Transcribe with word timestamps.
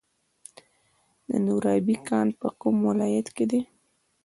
د 1.29 1.31
نورابې 1.45 1.95
کان 2.07 2.27
په 2.39 2.47
کوم 2.59 2.75
ولایت 2.89 3.27
کې 3.35 3.45
دی؟ 3.51 3.59